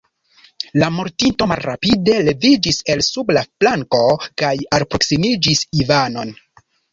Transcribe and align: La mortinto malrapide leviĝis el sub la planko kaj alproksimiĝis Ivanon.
La 0.83 0.87
mortinto 0.93 1.47
malrapide 1.51 2.15
leviĝis 2.29 2.79
el 2.93 3.03
sub 3.09 3.29
la 3.39 3.43
planko 3.65 4.01
kaj 4.45 4.51
alproksimiĝis 4.79 5.63
Ivanon. 5.85 6.35